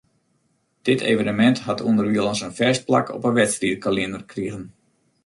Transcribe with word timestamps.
Dit 0.87 1.01
evenemint 1.09 1.57
hat 1.67 1.83
ûnderwilens 1.87 2.41
in 2.47 2.55
fêst 2.59 2.85
plak 2.87 3.07
op 3.15 3.23
'e 3.27 3.31
wedstriidkalinder 3.39 4.23
krigen. 4.31 4.65